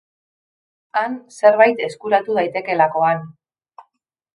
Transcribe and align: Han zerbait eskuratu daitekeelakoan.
Han 1.01 1.19
zerbait 1.37 1.85
eskuratu 1.91 2.41
daitekeelakoan. 2.41 3.27